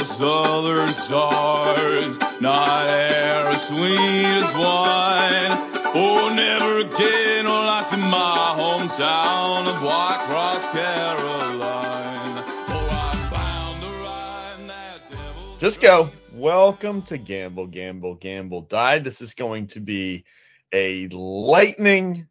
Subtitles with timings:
[0.00, 5.52] The southern stars, night air as sweet as wine.
[5.94, 12.44] Oh, never again will I see my hometown of White Cross, Caroline.
[12.68, 12.96] Oh,
[15.60, 16.10] Just go.
[16.40, 18.98] Welcome to Gamble, Gamble, Gamble, Die.
[19.00, 20.24] This is going to be
[20.72, 22.28] a lightning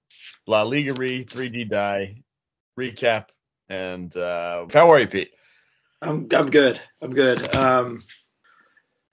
[0.48, 2.24] La Ligarie 3D Die
[2.76, 3.26] recap.
[3.70, 5.30] And uh, how are you, Pete?
[6.02, 6.82] I'm I'm good.
[7.04, 7.56] I'm good.
[7.56, 8.00] Um,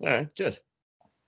[0.00, 0.58] All right, good.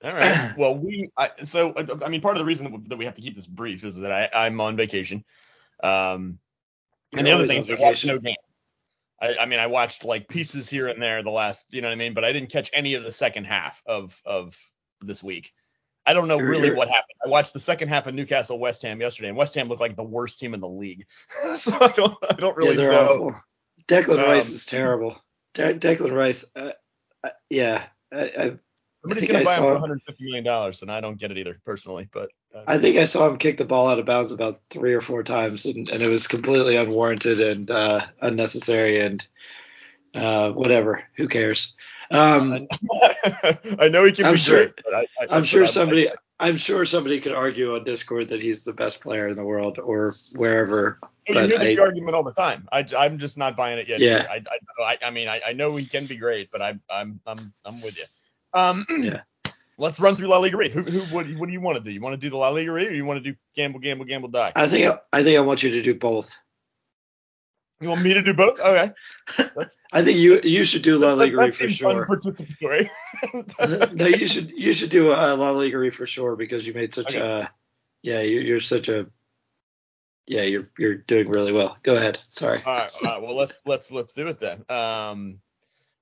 [0.02, 0.52] All right.
[0.56, 3.22] Well, we I, so I, I mean, part of the reason that we have to
[3.22, 5.26] keep this brief is that I, I'm on vacation.
[5.82, 6.38] Um,
[7.14, 8.08] and the other thing is I watched vacation.
[8.08, 8.47] no games.
[9.20, 11.92] I, I mean, I watched like pieces here and there the last, you know what
[11.94, 14.56] I mean, but I didn't catch any of the second half of of
[15.00, 15.52] this week.
[16.06, 17.18] I don't know really what happened.
[17.24, 19.94] I watched the second half of Newcastle West Ham yesterday, and West Ham looked like
[19.96, 21.04] the worst team in the league.
[21.56, 23.08] so I don't, I don't really yeah, they're know.
[23.12, 23.40] awful.
[23.86, 25.22] Declan Um, Rice is terrible.
[25.54, 26.50] De- Declan Rice.
[26.56, 26.72] Uh,
[27.22, 28.58] uh, yeah, I, I
[29.02, 31.60] Somebody's gonna I buy him for 150 million dollars, and I don't get it either
[31.64, 32.08] personally.
[32.12, 34.94] But uh, I think I saw him kick the ball out of bounds about three
[34.94, 39.26] or four times, and, and it was completely unwarranted and uh, unnecessary and
[40.14, 41.04] uh, whatever.
[41.16, 41.74] Who cares?
[42.10, 42.66] Um,
[43.78, 46.10] I know he can I'm be sure- great, but I, I, I'm sure somebody.
[46.40, 49.80] I'm sure somebody could argue on Discord that he's the best player in the world
[49.80, 51.00] or wherever.
[51.26, 52.68] you hear the I- argument all the time.
[52.70, 53.98] I, I'm just not buying it yet.
[53.98, 54.24] Yeah.
[54.30, 57.18] I, I, I, I mean, I, I know he can be great, but I'm, I'm,
[57.26, 58.04] I'm, I'm with you.
[58.54, 59.22] Um, Yeah.
[59.80, 60.72] Let's run through La Ligarie.
[60.72, 61.92] Who, who, what, what do you want to do?
[61.92, 64.28] You want to do the La Ligarie, or you want to do gamble, gamble, gamble,
[64.28, 64.52] die?
[64.56, 66.36] I think I think I want you to do both.
[67.80, 68.58] You want me to do both?
[68.58, 68.90] Okay.
[69.54, 69.84] Let's.
[69.92, 72.06] I think you you should do La Liga that for sure.
[72.06, 72.90] unparticipatory.
[73.94, 77.14] no, you should you should do uh, La Liga for sure because you made such
[77.14, 77.20] Okay.
[77.24, 77.52] a
[78.02, 79.06] yeah you're, you're such a
[80.26, 81.78] yeah you're you're doing really well.
[81.84, 82.16] Go ahead.
[82.16, 82.58] Sorry.
[82.66, 83.22] all right, all right.
[83.22, 84.64] Well, let's let's let's do it then.
[84.68, 85.38] Um,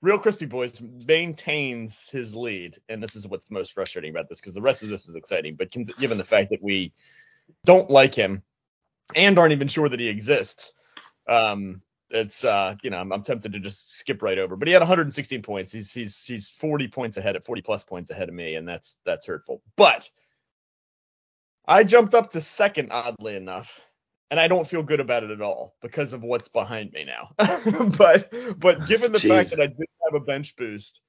[0.06, 4.54] Real Crispy Boys maintains his lead, and this is what's most frustrating about this because
[4.54, 5.56] the rest of this is exciting.
[5.56, 6.92] But given the fact that we
[7.64, 8.44] don't like him
[9.16, 10.74] and aren't even sure that he exists,
[11.26, 14.54] um, it's uh, you know, I'm, I'm tempted to just skip right over.
[14.54, 15.72] But he had 116 points.
[15.72, 18.98] He's he's he's 40 points ahead, at 40 plus points ahead of me, and that's
[19.04, 19.60] that's hurtful.
[19.74, 20.08] But
[21.66, 23.80] I jumped up to second, oddly enough,
[24.30, 27.30] and I don't feel good about it at all because of what's behind me now.
[27.98, 31.00] but but given the fact that I did have a bench boost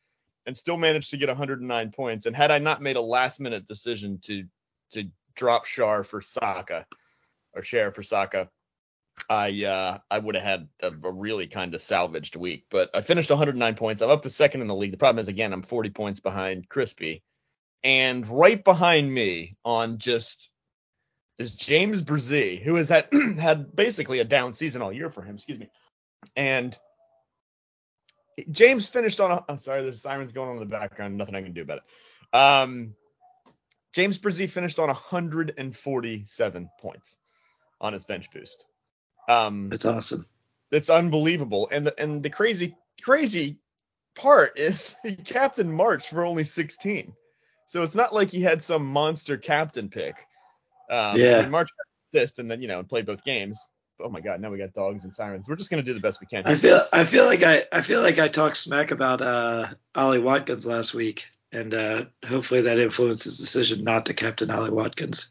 [0.45, 3.67] and still managed to get 109 points, and had I not made a last minute
[3.67, 4.45] decision to
[4.91, 6.85] to drop Shar for Saka
[7.53, 8.49] or share for Saka,
[9.29, 12.65] I uh I would have had a, a really kind of salvaged week.
[12.71, 14.01] But I finished 109 points.
[14.01, 14.91] I'm up to second in the league.
[14.91, 17.23] The problem is again I'm 40 points behind Crispy,
[17.83, 20.51] and right behind me on just
[21.37, 23.09] is James Brzee, who has had
[23.39, 25.35] had basically a down season all year for him.
[25.35, 25.69] Excuse me,
[26.35, 26.77] and
[28.51, 29.31] James finished on.
[29.31, 31.17] A, I'm sorry, there's sirens going on in the background.
[31.17, 32.37] Nothing I can do about it.
[32.37, 32.95] Um,
[33.93, 37.17] James Brzee finished on 147 points
[37.81, 38.65] on his bench boost.
[39.27, 40.25] Um, That's awesome.
[40.71, 41.67] it's unbelievable.
[41.71, 43.57] And the and the crazy crazy
[44.15, 47.13] part is he captained March for only 16.
[47.67, 50.15] So it's not like he had some monster captain pick.
[50.89, 51.47] Um, Yeah.
[51.47, 51.69] March
[52.13, 53.67] assist and then you know and played both games.
[53.99, 54.39] Oh my God!
[54.39, 55.49] Now we got dogs and sirens.
[55.49, 56.43] We're just gonna do the best we can.
[56.45, 59.65] I feel I feel like I I feel like I talked smack about uh
[59.95, 64.71] Ollie Watkins last week, and uh, hopefully that influenced his decision not to captain Ollie
[64.71, 65.29] Watkins.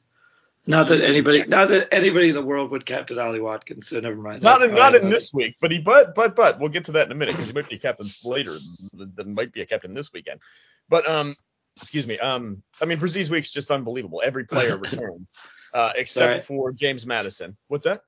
[0.69, 3.87] Not that anybody not that anybody in the world would captain Ollie Watkins.
[3.87, 4.43] So never mind.
[4.43, 7.06] Not in not in this week, but he but but but we'll get to that
[7.06, 8.56] in a minute because he might be a captain later.
[8.93, 10.41] There might be a captain this weekend.
[10.88, 11.37] But um,
[11.77, 12.19] excuse me.
[12.19, 14.22] Um, I mean Brazee's week's just unbelievable.
[14.25, 15.28] Every player returned,
[15.72, 16.59] uh, except Sorry.
[16.59, 17.56] for James Maddison.
[17.69, 18.03] What's that?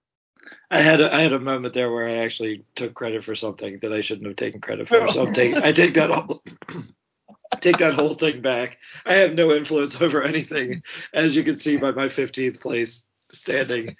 [0.70, 3.78] I had a, I had a moment there where I actually took credit for something
[3.78, 5.08] that I shouldn't have taken credit for.
[5.08, 6.42] So I'm taking I take that all,
[7.60, 8.78] take that whole thing back.
[9.06, 10.82] I have no influence over anything,
[11.14, 13.96] as you can see by my 15th place standing.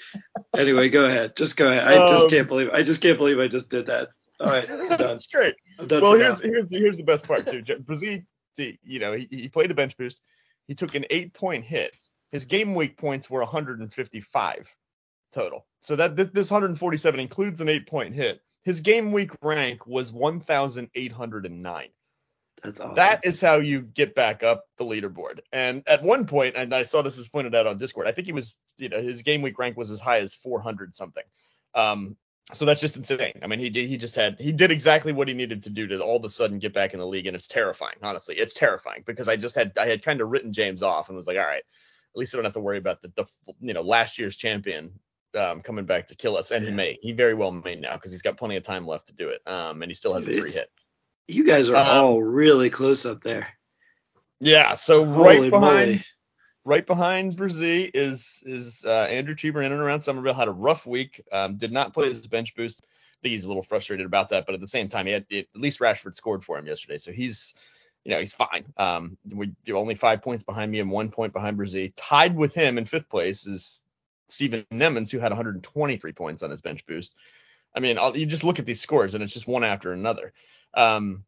[0.54, 1.36] Anyway, go ahead.
[1.36, 1.86] Just go ahead.
[1.86, 4.08] I just Um, can't believe I just can't believe I just did that.
[4.40, 4.98] All right, I'm done.
[4.98, 5.54] That's great.
[5.78, 6.02] I'm done.
[6.02, 6.50] Well, for here's now.
[6.50, 7.62] here's the, here's the best part too.
[7.80, 8.18] Brazil,
[8.56, 10.20] you know, he, he played a bench boost.
[10.66, 11.96] He took an eight point hit.
[12.30, 14.68] His game week points were 155
[15.32, 15.66] total.
[15.80, 18.40] So that this 147 includes an eight point hit.
[18.64, 21.88] His game week rank was 1,809.
[22.62, 22.94] That's awesome.
[22.96, 25.40] That is how you get back up the leaderboard.
[25.52, 28.26] And at one point, and I saw this was pointed out on Discord, I think
[28.26, 31.22] he was, you know, his game week rank was as high as 400 something.
[31.74, 32.16] Um,
[32.54, 33.38] so that's just insane.
[33.42, 35.86] I mean, he did, he just had he did exactly what he needed to do
[35.88, 37.96] to all of a sudden get back in the league, and it's terrifying.
[38.02, 41.16] Honestly, it's terrifying because I just had I had kind of written James off and
[41.16, 43.26] was like, all right, at least I don't have to worry about the, the
[43.60, 44.98] you know last year's champion
[45.36, 48.10] um, coming back to kill us, and he may he very well may now because
[48.12, 50.32] he's got plenty of time left to do it, um, and he still has a
[50.40, 50.68] free hit.
[51.26, 53.48] You guys are Um, all really close up there.
[54.40, 56.00] Yeah, so Holy right behind moly.
[56.64, 60.86] right behind Brzee is is uh, Andrew Cheever in and around Somerville had a rough
[60.86, 61.22] week.
[61.32, 62.82] Um, did not play his bench boost.
[62.84, 65.26] I think he's a little frustrated about that, but at the same time, he had
[65.32, 67.52] at least Rashford scored for him yesterday, so he's
[68.04, 68.64] you know he's fine.
[68.76, 71.92] Um, we only five points behind me and one point behind Brzee.
[71.96, 73.82] Tied with him in fifth place is
[74.28, 77.16] Steven Nemens, who had 123 points on his bench boost.
[77.74, 80.32] I mean, I'll, you just look at these scores, and it's just one after another.
[80.74, 81.24] Um,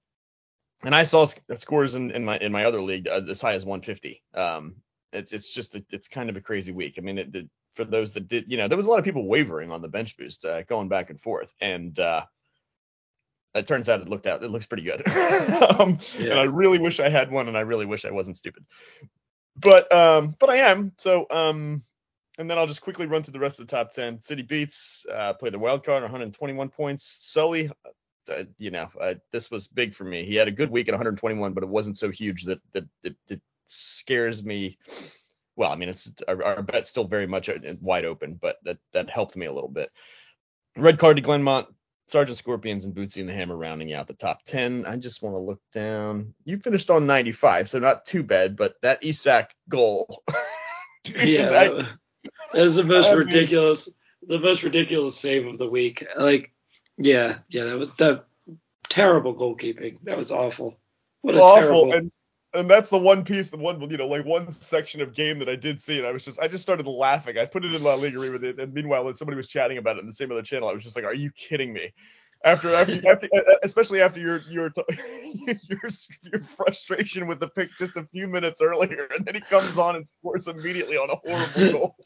[0.82, 3.54] and I saw sc- scores in, in my in my other league uh, as high
[3.54, 4.22] as 150.
[4.34, 4.76] Um,
[5.12, 6.94] it's it's just a, it's kind of a crazy week.
[6.98, 9.04] I mean, it, it, for those that did, you know, there was a lot of
[9.04, 12.24] people wavering on the bench boost, uh, going back and forth, and uh,
[13.54, 15.06] it turns out it looked out it looks pretty good.
[15.78, 16.30] um, Yeah.
[16.30, 18.64] And I really wish I had one, and I really wish I wasn't stupid.
[19.56, 20.92] But um, but I am.
[20.96, 21.82] So um,
[22.40, 24.22] and then I'll just quickly run through the rest of the top 10.
[24.22, 27.18] City beats, uh, play the wild card, 121 points.
[27.20, 27.70] Sully,
[28.32, 30.24] uh, you know, uh, this was big for me.
[30.24, 33.14] He had a good week at 121, but it wasn't so huge that that that,
[33.28, 34.78] that scares me.
[35.54, 38.78] Well, I mean, it's our, our bet's still very much uh, wide open, but that
[38.94, 39.90] that helped me a little bit.
[40.78, 41.66] Red card to Glenmont,
[42.08, 44.86] Sergeant Scorpions, and Bootsy and the Hammer rounding out the top 10.
[44.86, 46.32] I just want to look down.
[46.44, 50.22] You finished on 95, so not too bad, but that Isak goal.
[51.04, 51.82] Dude, Yeah,
[52.52, 53.88] that, is the most I mean- ridiculous,
[54.22, 56.06] the most ridiculous save of the week.
[56.16, 56.52] Like,
[56.98, 58.26] yeah, yeah, that was that
[58.88, 59.98] terrible goalkeeping.
[60.02, 60.78] That was awful.
[61.22, 61.60] What a awful.
[61.60, 61.92] terrible.
[61.92, 62.12] And
[62.52, 65.48] and that's the one piece, the one you know, like one section of game that
[65.48, 67.38] I did see, and I was just I just started laughing.
[67.38, 69.96] I put it in La Liga with it, and meanwhile, when somebody was chatting about
[69.96, 71.92] it in the same other channel, I was just like, "Are you kidding me?"
[72.44, 74.72] After, after, after uh, uh, especially after your your
[75.46, 75.88] your
[76.22, 79.96] your frustration with the pick just a few minutes earlier, and then he comes on
[79.96, 81.96] and scores immediately on a horrible goal.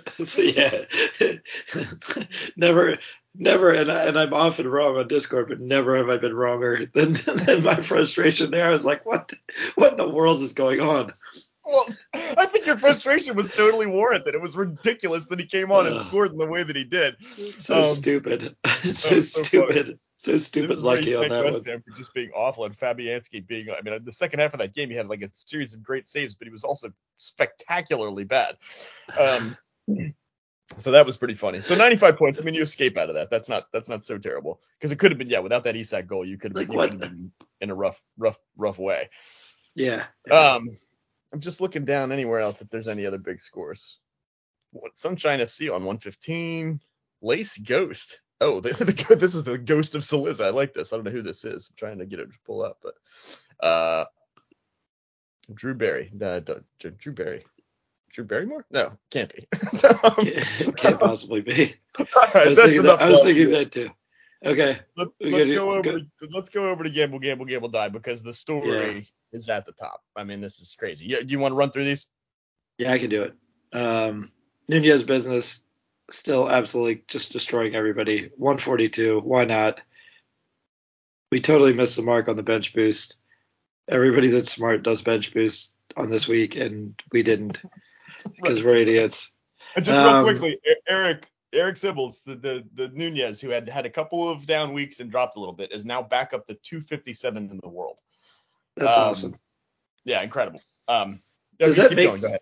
[0.24, 0.84] so yeah,
[2.56, 2.98] never,
[3.34, 6.86] never, and, I, and I'm often wrong on Discord, but never have I been wronger
[6.92, 8.66] than, than my frustration there.
[8.66, 9.32] I was like, what,
[9.74, 11.12] what in the world is going on?
[11.64, 14.34] Well, I think your frustration was totally warranted.
[14.34, 17.22] It was ridiculous that he came on and scored in the way that he did.
[17.22, 20.80] So Um, stupid, so, so stupid, so stupid.
[20.80, 21.82] Lucky on that West one.
[21.82, 23.68] For just being awful and Fabianski being.
[23.70, 26.08] I mean, the second half of that game, he had like a series of great
[26.08, 28.56] saves, but he was also spectacularly bad.
[29.16, 29.56] Um,
[30.78, 31.60] so that was pretty funny.
[31.60, 32.40] So 95 points.
[32.40, 33.30] I mean, you escape out of that.
[33.30, 35.40] That's not that's not so terrible because it could have been yeah.
[35.40, 36.90] Without that Isak goal, you could have Like you what?
[36.90, 39.10] could have been in a rough rough rough way.
[39.74, 40.04] Yeah.
[40.30, 40.68] Um,
[41.32, 43.98] I'm just looking down anywhere else if there's any other big scores.
[44.72, 46.80] What Sunshine FC on 115.
[47.22, 48.20] Lace Ghost.
[48.40, 50.44] Oh, the, the, this is the Ghost of Saliza.
[50.44, 50.92] I like this.
[50.92, 51.70] I don't know who this is.
[51.70, 52.94] I'm trying to get it to pull up, but
[53.64, 54.04] uh,
[55.54, 56.10] Drew Barry.
[56.20, 56.40] Uh,
[56.98, 57.44] Drew Barry.
[58.12, 58.64] Drew Barrymore?
[58.70, 59.48] No, can't be.
[60.04, 61.74] Um, Can't, can't possibly be.
[61.98, 63.90] all I was that's thinking enough that, I was thinking that too.
[64.44, 64.76] Okay.
[64.96, 65.82] Let, us go over.
[65.82, 69.66] go- To, let's go over to Gamble, Gamble, Gamble, Die because the story is at
[69.66, 70.02] the top.
[70.16, 71.06] I mean, this is crazy.
[71.06, 72.06] You, you want to run through these?
[72.78, 73.34] Yeah, I can do it.
[73.72, 74.28] Um,
[74.68, 75.62] Nunez business
[76.10, 78.30] still absolutely just destroying everybody.
[78.36, 79.20] 142.
[79.20, 79.80] Why not?
[81.30, 83.16] We totally missed the mark on the bench boost.
[83.88, 87.62] Everybody that's smart does bench boost on this week, and we didn't
[88.36, 89.32] because we're idiots.
[89.76, 93.68] And just real Um, quickly, E- Eric Eric Sibbles, the, the the Nunez, who had
[93.68, 96.46] had a couple of down weeks and dropped a little bit, is now back up
[96.46, 97.96] to 257 in the world.
[98.76, 99.34] That's Um, awesome.
[100.04, 100.60] Yeah, incredible.
[100.88, 101.20] Um,
[101.58, 102.40] Does that make- going, go ahead.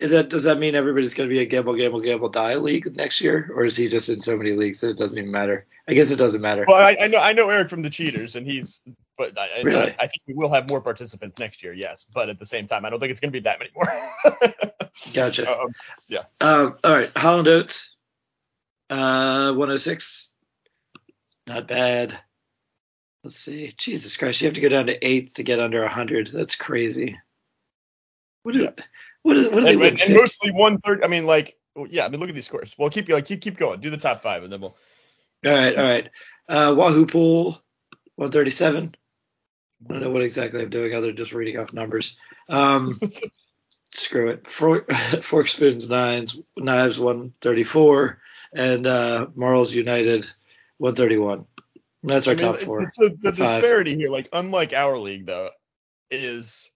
[0.00, 2.94] Is that does that mean everybody's going to be a gamble, gamble, gamble, die league
[2.96, 5.66] next year, or is he just in so many leagues that it doesn't even matter?
[5.88, 6.64] I guess it doesn't matter.
[6.68, 8.80] Well, I, I know I know Eric from the Cheaters, and he's,
[9.16, 9.92] but I, I- Really?
[9.98, 12.06] I, think we will have more participants next year, yes.
[12.14, 13.88] But at the same time, I don't think it's going to be that many more.
[15.14, 15.50] Gotcha.
[15.50, 15.74] Um,
[16.40, 17.96] Um, all right, Holland Oats,
[18.90, 20.32] uh, 106,
[21.48, 22.16] not bad.
[23.24, 23.72] Let's see.
[23.76, 26.28] Jesus Christ, you have to go down to eighth to get under 100.
[26.28, 27.18] That's crazy.
[28.42, 28.68] What do,
[29.22, 29.90] what is, what do they and, win?
[29.92, 30.14] and, and 50?
[30.14, 31.04] mostly one third.
[31.04, 32.04] I mean, like, well, yeah.
[32.04, 32.74] I mean, look at these scores.
[32.78, 33.80] Well, keep like keep keep going.
[33.80, 34.76] Do the top five, and then we'll.
[35.44, 36.10] All right, all right.
[36.48, 37.62] Uh, Wahoo Pool,
[38.16, 38.94] 137.
[39.88, 42.16] I don't know what exactly I'm doing other than just reading off numbers.
[42.48, 42.98] Um,
[43.90, 44.46] screw it.
[44.46, 44.90] Fork,
[45.22, 48.20] fork Spoons Nines, Knives 134,
[48.54, 50.26] and uh, Marls United
[50.78, 51.46] 131.
[52.02, 52.90] And that's our I mean, top four.
[52.92, 53.62] So the Five.
[53.62, 55.50] disparity here, like unlike our league though,
[56.10, 56.70] is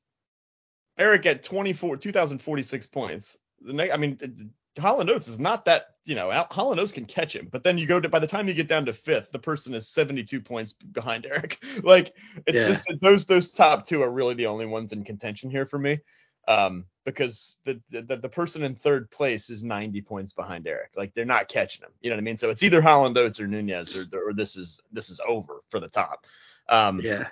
[1.02, 3.36] Eric at 24, 2,046 points.
[3.60, 7.34] The next, I mean, Holland Oates is not that, you know, Holland Oates can catch
[7.34, 9.38] him, but then you go to by the time you get down to fifth, the
[9.38, 11.62] person is 72 points behind Eric.
[11.82, 12.14] like
[12.46, 12.68] it's Yeah.
[12.68, 16.00] just those those top two are really the only ones in contention here for me.
[16.48, 20.90] Um, because the, the the person in third place is 90 points behind Eric.
[20.96, 21.90] Like they're not catching him.
[22.00, 22.36] You know what I mean?
[22.36, 25.80] So it's either Holland Oates or Nunez, or, or this is this is over for
[25.80, 26.26] the top.
[26.68, 27.28] Um, Yeah.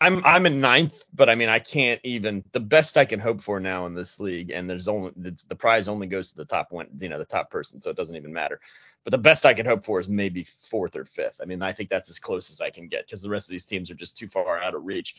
[0.00, 3.42] I'm I'm in ninth, but I mean I can't even the best I can hope
[3.42, 6.44] for now in this league, and there's only it's, the prize only goes to the
[6.44, 8.60] top one, you know, the top person, so it doesn't even matter.
[9.04, 11.40] But the best I can hope for is maybe fourth or fifth.
[11.42, 13.52] I mean I think that's as close as I can get because the rest of
[13.52, 15.16] these teams are just too far out of reach.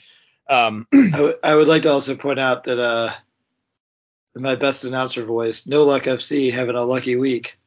[0.47, 3.11] Um, I, w- I would like to also point out that uh,
[4.35, 7.57] in my best announcer voice, No Luck FC having a lucky week.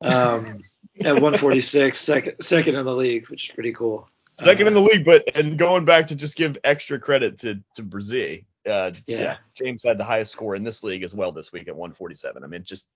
[0.00, 0.62] Um,
[1.00, 4.08] at 146, second second in the league, which is pretty cool.
[4.44, 7.62] Second in Uh, the league, but and going back to just give extra credit to
[7.74, 8.38] to Brazil.
[8.66, 9.18] Uh, Yeah.
[9.18, 12.44] yeah, James had the highest score in this league as well this week at 147.
[12.44, 12.86] I mean, just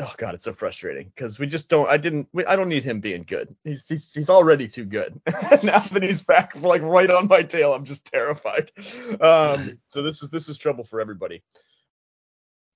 [0.00, 1.88] oh god, it's so frustrating because we just don't.
[1.88, 2.28] I didn't.
[2.32, 3.54] We, I don't need him being good.
[3.62, 5.20] He's he's, he's already too good.
[5.62, 8.72] now that he's back, like right on my tail, I'm just terrified.
[9.20, 11.42] Um, so this is this is trouble for everybody.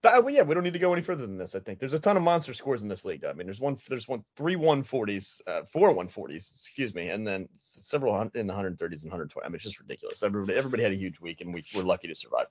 [0.02, 1.56] That, well, yeah, we don't need to go any further than this.
[1.56, 3.24] I think there's a ton of monster scores in this league.
[3.24, 7.48] I mean, there's one, there's one, three 140s, uh, four 140s, excuse me, and then
[7.56, 9.44] several hun- in the 130s and 120.
[9.44, 10.22] I mean, it's just ridiculous.
[10.22, 12.46] Everybody, everybody had a huge week, and we were lucky to survive.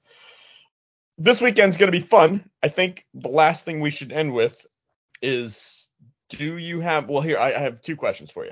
[1.17, 2.49] This weekend's going to be fun.
[2.61, 4.67] I think the last thing we should end with
[5.21, 5.87] is,
[6.29, 7.07] do you have?
[7.07, 8.51] Well, here I, I have two questions for you.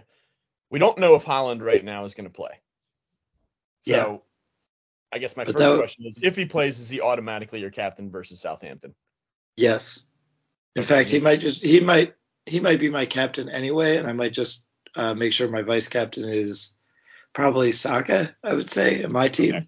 [0.70, 2.62] We don't know if Haaland right now is going to play.
[3.82, 4.18] So, Yeah.
[5.12, 7.72] I guess my But first that question is, if he plays, is he automatically your
[7.72, 8.94] captain versus Southampton?
[9.56, 10.04] Yes.
[10.76, 10.88] In Okay.
[10.96, 14.34] fact, he might just he might he might be my captain anyway, and I might
[14.34, 16.76] just uh, make sure my vice captain is
[17.34, 18.36] probably Saka.
[18.44, 19.56] I would say in my team.
[19.56, 19.68] Okay.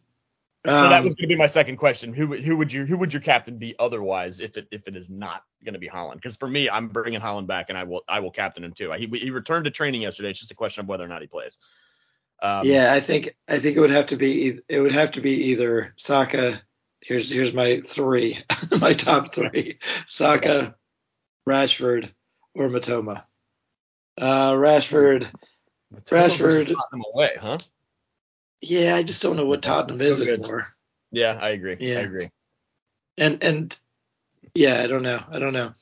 [0.66, 2.14] So that Um, was going to be my second question.
[2.14, 4.98] Who would- who would you who would your captain be otherwise if it if it
[4.98, 6.16] is not going to be Haaland?
[6.16, 8.92] Because for me, I'm bringing Haaland back and I will I will captain him too.
[8.92, 10.32] He he returned to training yesterday.
[10.32, 11.58] It's just a question of whether or not he plays.
[12.42, 15.22] Um, yeah, I think I think it would have to be it would have to
[15.22, 16.62] be either Saka.
[17.02, 18.38] Here's here's my three,
[18.82, 20.76] my top three: Saka,
[21.48, 22.12] Rashford,
[22.54, 23.24] or Mitoma.
[24.18, 25.30] Uh, Rashford.
[25.94, 27.58] Rashford- Tottenham away, huh?
[28.62, 30.40] Yeah, I just don't know what Tottenham So is good.
[30.40, 30.68] anymore.
[31.12, 31.78] Yeah, I agree.
[31.80, 32.00] Yeah.
[32.00, 32.30] I agree.
[33.18, 33.78] And and
[34.54, 35.24] yeah, I don't know.
[35.32, 35.74] I don't know.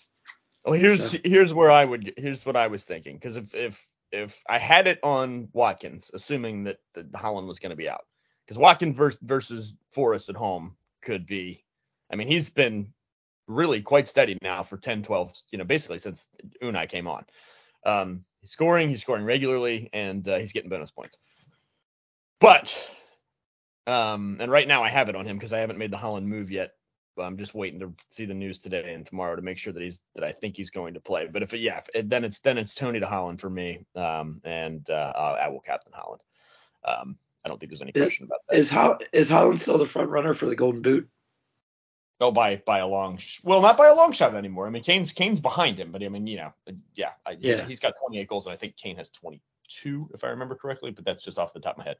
[0.64, 3.88] Well, here's So- here's where I would here's what I was thinking because if if
[4.12, 8.06] if I had it on Watkins, assuming that, that Haaland was going to be out,
[8.46, 11.64] because Watkins versus, versus Forest at home could be,
[12.12, 12.94] I mean, he's been
[13.48, 16.28] really quite steady now for 10, 12, you know, basically since
[16.62, 17.26] Unai came on.
[17.86, 21.18] Um, he's scoring, he's scoring regularly, and uh, he's getting bonus points.
[22.40, 22.90] But,
[23.88, 26.26] um, and right now I have it on him because I haven't made the Haaland
[26.26, 26.72] move yet.
[27.16, 29.82] But I'm just waiting to see the news today and tomorrow to make sure that
[29.82, 31.28] he's that I think he's going to play.
[31.32, 33.86] But if it, yeah, if it, then it's then it's Toney to Haaland for me,
[33.96, 36.20] um, and uh, I will captain Haaland.
[36.84, 38.58] Um, I don't think there's any Is- question about that.
[38.58, 41.08] Is Ho- is Haaland still the front runner for the Golden Boot?
[42.22, 44.68] Oh, by by a long, sh- well, not by a long shot anymore.
[44.68, 47.66] I mean, Kane's Kane's behind him, but I mean, you know, uh, yeah, I, Yeah.
[47.66, 50.92] he's got 28 goals, and I think Kane has 22, if I remember correctly.
[50.92, 51.98] But that's just off the top of my head.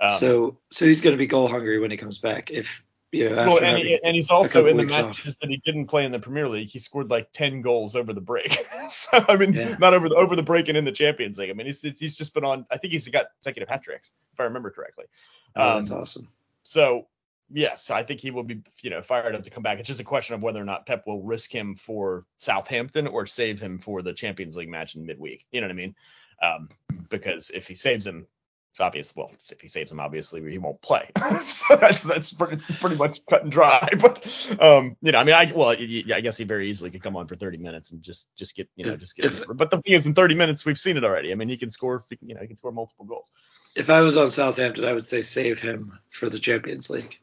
[0.00, 2.50] Um, so so he's going to be goal hungry when he comes back.
[2.50, 2.84] If
[3.22, 5.06] know, well, and, he, and he's also in the weeks off.
[5.06, 6.68] matches that he didn't play in the Premier League.
[6.68, 8.66] He scored like 10 goals over the break.
[8.88, 9.76] so I mean, Yeah.
[9.78, 11.50] not over the over the break and in the Champions League.
[11.50, 12.66] I mean, he's he's just been on.
[12.70, 15.04] I think he's got consecutive hat tricks, if I remember correctly.
[15.56, 16.28] oh, that's Um, awesome.
[16.62, 17.06] So
[17.52, 19.78] yes, I think he will be, you know, fired up to come back.
[19.78, 23.26] It's just a question of whether or not Pep will risk him for Southampton or
[23.26, 25.44] save him for the Champions League match in midweek.
[25.52, 25.94] You know what I mean?
[26.42, 26.68] Um,
[27.10, 28.26] because if he saves him,
[28.74, 29.14] it's obvious.
[29.14, 31.08] Well, if he saves him, obviously he won't play.
[31.42, 33.88] so that's that's pretty, pretty much cut and dry.
[34.00, 37.00] But um, you know, I mean, I well, yeah, I guess he very easily could
[37.00, 39.26] come on for 30 minutes and just just get, you know, If- just get.
[39.26, 41.30] if- but the thing is, in 30 minutes, we've seen it already.
[41.30, 43.30] I mean, he can score, you know, he can score multiple goals.
[43.76, 47.20] If I was on Southampton, I would say save him for the Champions League.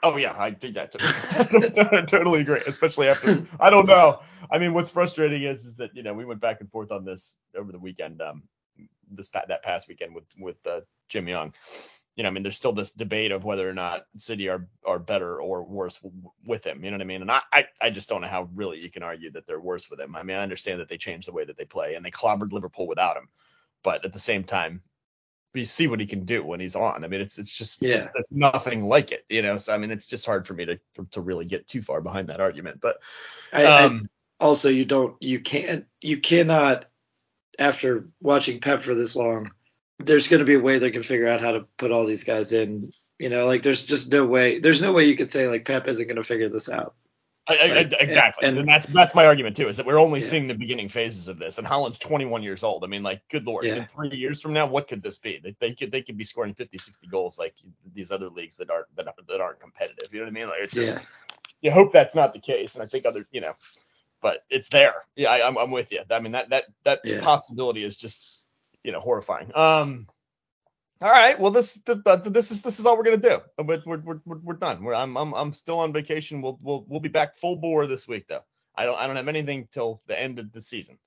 [0.00, 2.06] Oh yeah, I did that too.
[2.06, 2.62] totally agree.
[2.64, 4.20] Especially after I don't know.
[4.48, 7.04] I mean, what's frustrating is is that you know we went back and forth on
[7.04, 8.22] this over the weekend.
[8.22, 8.44] Um,
[9.16, 11.54] this that past weekend with with uh, Jim Young.
[12.16, 14.98] You know, I mean, there's still this debate of whether or not City are are
[15.00, 16.84] better or worse w- with him.
[16.84, 17.22] You know what I mean?
[17.22, 19.90] And I, I I just don't know how really you can argue that they're worse
[19.90, 20.14] with him.
[20.14, 22.52] I mean, I understand that they changed the way that they play and they clobbered
[22.52, 23.28] Liverpool without him,
[23.82, 24.82] but at the same time,
[25.54, 27.04] you see what he can do when he's on.
[27.04, 28.08] I mean, it's it's just Yeah.
[28.14, 29.58] it's nothing like it, you know.
[29.58, 30.80] So I mean, it's just hard for me to
[31.12, 32.80] to really get too far behind that argument.
[32.80, 32.98] But
[33.52, 34.08] I, I- um,
[34.40, 36.86] also, you don't, you can't, you cannot.
[37.58, 39.50] After watching Pep for this long,
[39.98, 42.24] there's going to be a way they can figure out how to put all these
[42.24, 42.90] guys in.
[43.18, 44.58] You know, like there's just no way.
[44.58, 46.94] There's no way you could say like Pep isn't going to figure this out.
[47.46, 50.20] I, I, Like, exactly, and- and, that's that's my argument too, is that we're only
[50.20, 50.26] Yeah.
[50.26, 51.58] seeing the beginning phases of this.
[51.58, 52.82] And Haaland's 21 years old.
[52.84, 53.74] I mean, like, good lord, Yeah.
[53.76, 55.40] in three years from now, what could this be?
[55.44, 57.54] They, they could they could be scoring 50, 60 goals like
[57.92, 60.08] these other leagues that aren't that, aren't- that aren't competitive.
[60.12, 60.48] You know what I mean?
[60.48, 61.00] Like, it's just, Yeah.
[61.60, 63.52] you hope that's not the case, and I think other, you know,
[64.24, 64.94] but it's there.
[65.16, 66.00] Yeah, I, I'm I'm with you.
[66.10, 67.20] I mean, that that that Yeah.
[67.20, 68.46] possibility is just,
[68.82, 69.52] you know, horrifying.
[69.54, 70.06] Um.
[71.02, 71.38] All right.
[71.38, 73.40] Well, this th- th- this is this is all we're gonna do.
[73.58, 74.82] But we're we're, we're, we're done.
[74.82, 76.40] We're, I'm I'm I'm still on vacation.
[76.40, 78.44] We'll we'll we'll be back full bore this week though.
[78.74, 80.98] I don't I don't have anything till the end of the season.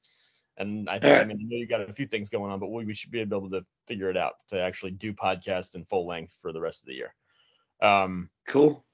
[0.56, 2.68] And I think I mean I know you got a few things going on, but
[2.68, 6.06] we, we should be able to figure it out to actually do podcasts in full
[6.06, 7.16] length for the rest of the year.
[7.82, 8.86] Um, Cool.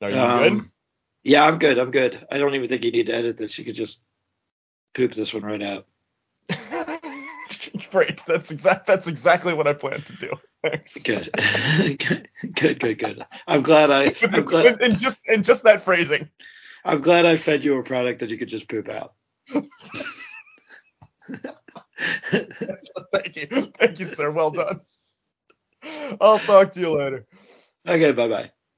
[0.00, 0.70] are you Um,
[1.24, 1.78] Yeah, I'm good.
[1.78, 2.18] I'm good.
[2.30, 3.58] I don't even think you need to edit this.
[3.58, 4.02] You could just
[4.94, 5.86] poop this one right out.
[6.48, 7.00] good?
[7.90, 8.24] Great.
[8.26, 8.86] That's exact.
[8.86, 10.32] That's exactly what I plan to do.
[10.62, 11.02] Thanks.
[11.02, 11.30] Good.
[12.54, 13.26] good, good, good.
[13.48, 16.28] I'm glad I I'm glad and, and just and just that phrasing.
[16.84, 19.14] I'm glad I fed you a product that you could just poop out.
[23.12, 23.46] Thank you.
[23.78, 24.30] Thank you, sir.
[24.30, 24.80] Well done.
[26.20, 27.26] I'll talk to you later.
[27.86, 28.52] Okay, bye bye.